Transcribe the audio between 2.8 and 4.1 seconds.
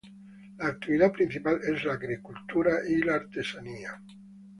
y la artesanía.